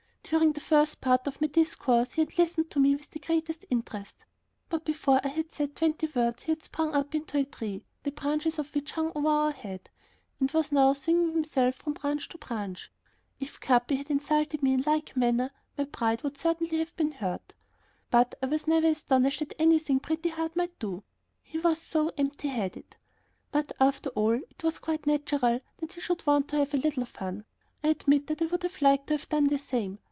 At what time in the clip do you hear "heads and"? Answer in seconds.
9.51-10.49